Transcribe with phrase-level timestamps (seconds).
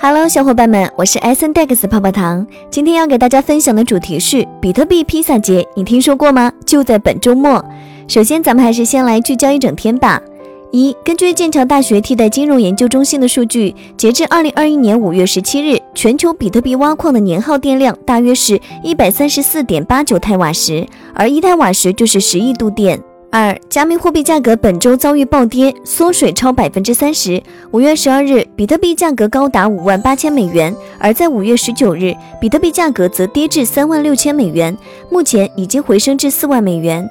[0.00, 2.46] Hello，小伙伴们，我是 S N Dex 泡泡糖。
[2.70, 6.52] 今天要给大家分享的主题是比特币披萨节，你听说过吗？
[6.64, 7.64] 就在本周末。
[8.06, 10.22] 首先，咱们还是先来聚焦一整天吧。
[10.70, 23.02] 一，根据剑桥大学替代金融研究中心的数据，截至二零二一年五月十七日，全球比特币挖矿的年耗电量大约是一百三十四点八九太瓦时，而一太瓦时就是十亿度电。
[23.30, 27.42] 二，加密货币价格本周遭遇暴跌，缩水超百分之三十。
[27.72, 34.74] 五月十二日，比特币价格高达五万八千美元，而在五月十九日，比特币价格则跌至三万六千美元，
[35.10, 37.06] 目前已经回升至四万美元。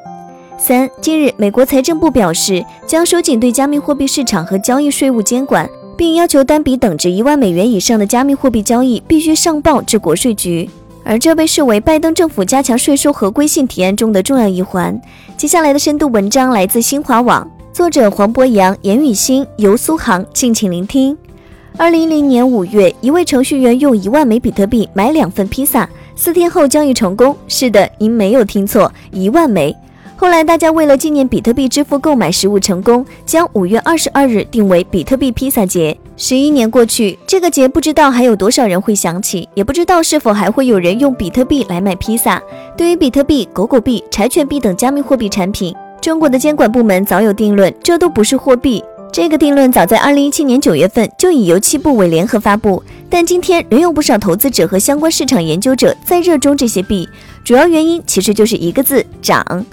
[0.57, 10.67] 三，近日，美国财政部表示将收紧对加密货币市场和交易税务监管，并要求单笔等值一万美元以上的加密货币交易必须上报至国税局。
[11.07, 14.99] 而这被视为拜登政府加强税收合规性提案中的重要一环。
[15.37, 21.17] 接下来的深度文章来自新华网，作者黄博洋、严雨欣、游苏杭，敬请聆听。
[21.77, 27.33] 二零一零年五月，一位程序员用一万枚比特币买两份披萨，四天后交易成功。
[27.47, 29.73] 是的，您没有听错，一万枚。
[30.19, 35.95] 后来，大家为了纪念比特币支付购买食物成功，将五月二十二日定为比特币披萨节。
[36.17, 42.41] 十一年过去，这个节不知道还有多少人会想起，也不知道是否还会有人用比特币来买披萨。
[42.75, 48.83] 对于比特币、狗狗币、柴犬币等加密货币产品，中国的监管部门早有定论，这都不是货币。
[49.13, 57.07] 这个定论早在二零一七年九月份就已由七部委联合发布，但今天仍有不少投资者和相关市场研究者在热衷这些币，
[57.43, 59.63] 主要原因其实就是一个字：涨。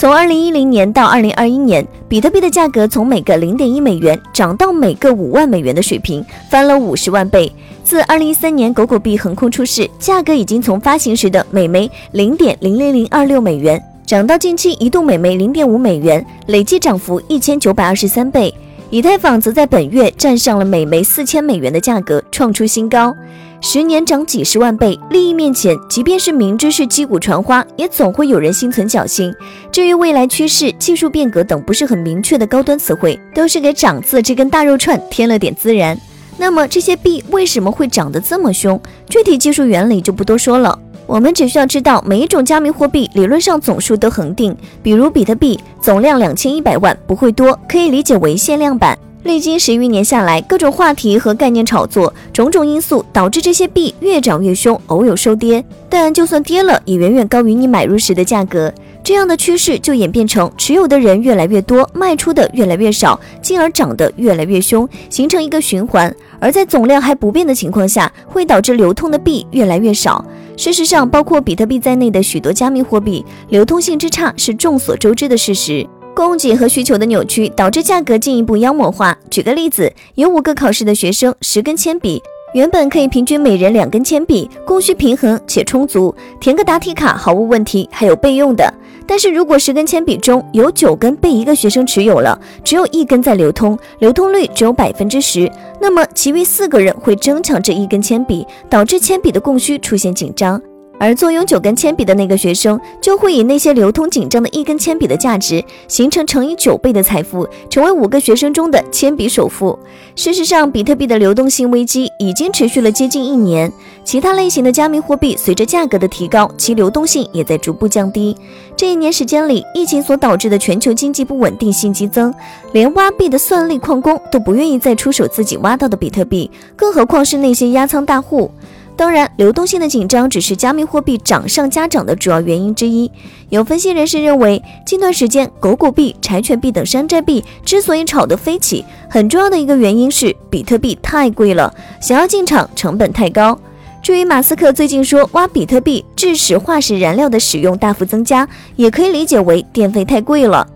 [0.00, 7.50] 从二零一零年到二零二一年，比特币的价格从每个零点一美元涨到每个五万美元的水平，翻了五十万倍。
[7.82, 18.54] 自二零一三年狗狗币横空出世，价格已经从发行时的每枚零点零零零二六美元，涨到近期一度每枚零点五美元，累计涨幅一千九百二十三倍。
[18.90, 23.12] 以太坊则在本月站上了每枚四千美元的价格，创出新高。
[23.60, 29.34] 十年涨几十万倍，利益面前，即便是明知是击鼓传花，也总会有人心存侥幸。
[29.72, 35.98] 至于未来趋势、技术变革等不是很明确的高端词汇，都是给“涨”字这根大肉串添了点孜然。
[36.36, 38.80] 那么这些币为什么会涨得这么凶？
[39.08, 48.96] 具体技术原理就不多说了，我们只需要知道每一种加密货币理论上总数都恒定，比如比特币总量两千一百万，不会多，可以理解为限量版。
[49.24, 58.72] 历经十余年下来，各种话题和概念炒作，种种因素导致这些币越涨越凶，偶有收跌，但就算跌了，也远远高于你买入时的价格。
[59.02, 66.14] 这样的趋势就演变成持有的人越来越多，卖出的越来越少，进而涨得越来越凶，形成一个循环。
[66.38, 70.24] 而在总量还不变的情况下，会导致流通的币越来越少。
[70.56, 75.86] 事实上，包括比特币在内的许多加密货币流通性之差是众所周知的事实。
[76.26, 79.16] 供给和需求的扭曲导致价格进一步妖魔化。
[79.30, 82.20] 举个例子，有五个考试的学生，十根铅笔，
[82.54, 88.68] 原本可以平均每人两根铅笔，供需平衡且充足，填个答题卡毫无问题，还有备用的。
[89.06, 95.48] 但是如果十根铅笔中有九根被一个学生持有了，只有一根在流通，流通率只有百分之十，
[95.80, 100.60] 那么其余四个人会争抢这一根铅笔，导致铅笔的供需出现紧张。
[100.98, 109.78] 而坐拥九根铅笔的那个学生，就会以那些流通紧张的一根铅笔的价值，形成乘以九倍的财富，成为五个学生中的铅笔首富。
[110.16, 113.72] 事实上，比特币的流动性危机已经持续了接近一年。
[114.04, 118.34] 其他类型的加密货币随着价格的提高，其流动性也在逐步降低。
[118.74, 122.32] 这一年时间里，疫情所导致的全球经济不稳定性激增，
[122.72, 128.50] 连挖币的算力矿工都不愿意再出手自己挖到的比特币，更何况是那些压仓大户。
[128.98, 133.08] 当然，流动性的紧张只是加密货币涨上加涨的主要原因之一。
[133.48, 141.72] 有分析人士认为，近段时间狗狗币、柴犬币等山寨币之所以炒得飞起，很重要的一个原因是比特币太贵了，
[142.02, 143.56] 想要进场成本太高。
[144.02, 150.66] 至于马斯克最近说挖比特币致使化石燃料的使用大幅增加，也可以理解为电费太贵了。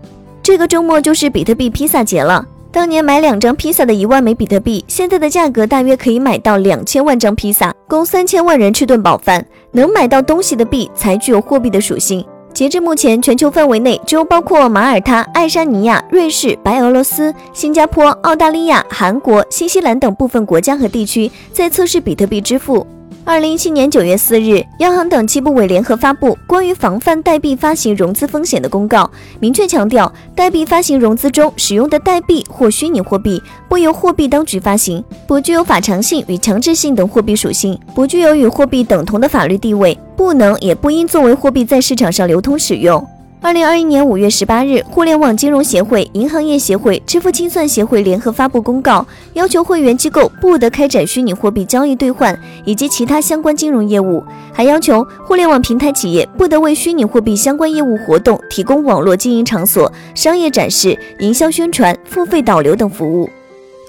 [0.41, 2.45] 这个周末就是比特币披萨节了。
[2.73, 9.45] 当年买两张披萨的一万枚比特币，现在的价格大约可以买到两千万张披萨，供三千万人吃顿饱饭。
[9.73, 12.25] 能买到东西的币才具有货币的属性。
[12.51, 22.87] 截至目前，全球范围内只有包括马耳他、爱沙尼亚、瑞士、白俄罗斯、新加坡、澳大利亚、韩国、新西兰等部分国家和地区在测试比特币支付。
[23.25, 29.09] 二零一七年九月四日，央行等七部委联合发布关于防范代币发行融资风险的公告，
[29.39, 43.07] 明确强调，代币发行融资中使用的代币或虚拟货币不由货币当局发行，不具有法偿性与强制性等货币属性，不具有与货币等同的法律地位，不能也不应作为货币在市场上流通使用。
[43.43, 54.23] 二零二一年五月十八日，互联网金融协会、银行业协会、支付清算协会联合发布公告，要求会员机构不得开展虚拟货币交易兑换以及其他相关金融业务，
[54.53, 63.29] 还要求互联网平台企业不得为虚拟货币相关业务活动提供网络经营场所、商业展示、营销宣传、付费导流等服务。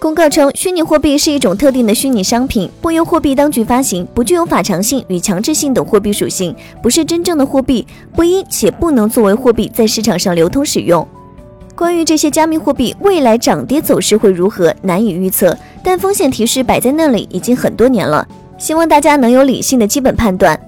[0.00, 11.06] 公告称，虚拟货币是一种特定的虚拟商品，不由货币当局发行，不具有法偿性与强制性等货币属性，不是真正的货币，不应且不能作为货币在市场上流通使用。
[11.74, 18.26] 关于这些加密货币未来涨跌走势会如何，难以预测，但风险提示摆在那里已经很多年了，
[18.58, 20.58] 希望大家能有理性的基本判断。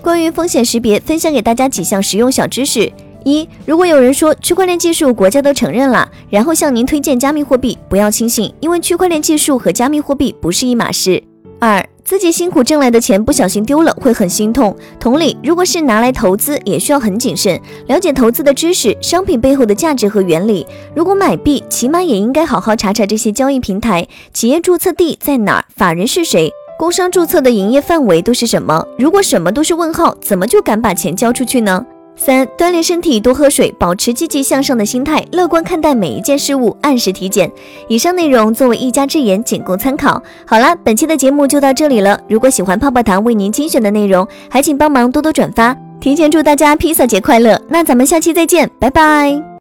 [0.00, 2.90] 关于风险识别，分享给大家几项实用小知识。
[3.28, 11.22] 一，如果有人说区块链技术国家都承认了，然后向您推荐加密货币，不要轻信，因为区块链技术和加密货币不是一码事。
[11.60, 14.76] 二，自己辛苦挣来的钱不小心丢了，会很心痛。
[15.00, 20.64] 同理，如果是拿来投资，也需要很谨慎，了解投资的知识、商品背后的价值和原理。
[20.94, 26.48] 如果买币，起码也应该好好查查这些交易平台企业注册地在哪儿，法人是谁，
[26.78, 28.86] 工商注册的营业范围都是什么。
[28.96, 31.84] 如果什么都是问号，怎么就敢把钱交出去呢？
[32.18, 37.50] 三、锻炼身体，多喝水，保持积极向上的心态，乐观看待每一件事物，按时体检。
[37.88, 40.20] 以上内容作为一家之言，仅供参考。
[40.44, 42.20] 好了，本期的节目就到这里了。
[42.28, 45.74] 如果喜欢泡泡糖为您精选的内容，还请帮忙多多转发。
[46.00, 47.60] 提前祝大家披萨节快乐！
[47.68, 49.48] 那咱们下期再见，拜拜。